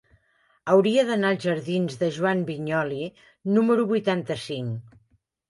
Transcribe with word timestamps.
Hauria 0.71 1.03
d'anar 1.09 1.29
als 1.33 1.45
jardins 1.49 1.99
de 1.99 2.09
Joan 2.15 2.41
Vinyoli 2.49 3.11
número 3.59 3.87
vuitanta-cinc. 3.95 4.99